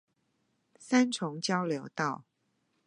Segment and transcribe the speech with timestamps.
[0.79, 2.23] 三重交流道